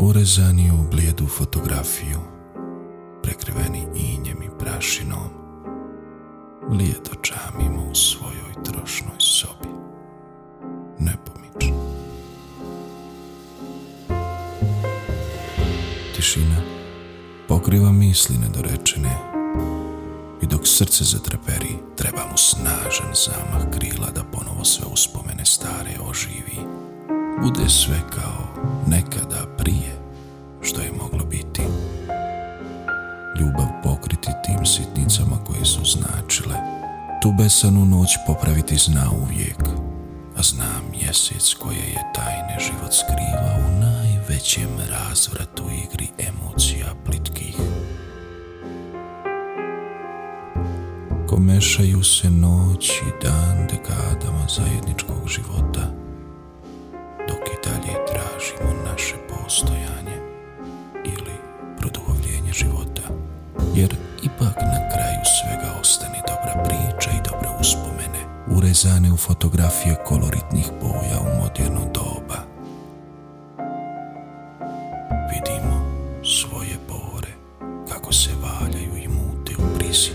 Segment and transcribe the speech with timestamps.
[0.00, 2.18] Urezani u blijedu fotografiju,
[3.22, 5.28] prekriveni injem i prašinom,
[6.70, 9.68] lijedo čamimo u svojoj trošnoj sobi,
[10.98, 11.82] nepomično.
[16.16, 16.62] Tišina
[17.48, 19.18] pokriva misli nedorečene
[20.42, 26.58] i dok srce zatreperi, treba mu snažan zamah krila da ponovo sve uspomene stare oživi.
[27.42, 29.92] Bude sve kao nekada prije
[30.62, 31.62] što je moglo biti.
[33.40, 36.56] Ljubav pokriti tim sitnicama koje su značile.
[37.22, 39.62] Tu besanu noć popraviti zna uvijek,
[40.36, 47.56] a zna mjesec koje je tajne život skriva u najvećem razvratu igri emocija plitkih.
[51.28, 56.07] Komešaju se noć i dan dekadama zajedničkog života,
[59.48, 60.16] postojanje
[61.04, 61.34] ili
[61.78, 63.02] produhovljenje života,
[63.74, 68.22] jer ipak na kraju svega ostane dobra priča i dobre uspomene,
[68.56, 72.38] urezane u fotografije koloritnih boja u moderno doba.
[75.32, 75.76] Vidimo
[76.40, 77.32] svoje bore,
[77.88, 80.12] kako se valjaju i mute u brizi,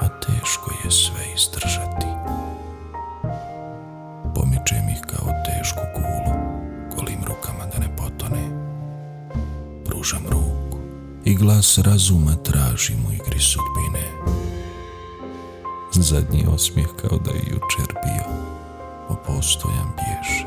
[0.00, 2.06] a teško je sve izdržati.
[4.34, 6.35] Pomičem ih kao tešku kulu,
[10.06, 10.78] Pružam ruku
[11.24, 14.06] i glas razuma tražim u igri sudbine.
[15.92, 18.24] Zadnji osmijeh kao da je jučer bio,
[19.08, 20.46] opostojan bježe.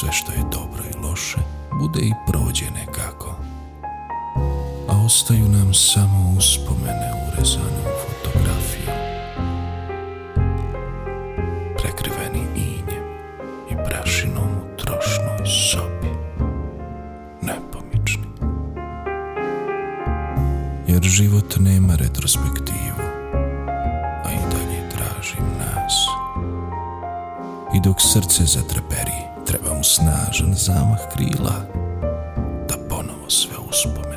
[0.00, 1.38] Sve što je dobro i loše,
[1.80, 3.36] bude i prođe nekako.
[4.88, 7.85] A ostaju nam samo uspomene urezane
[21.08, 23.02] život nema retrospektivu,
[24.24, 25.94] a i dalje tražim nas.
[27.74, 31.66] I dok srce zatreperi, treba mu snažan zamah krila
[32.68, 34.15] da ponovo sve uspomene.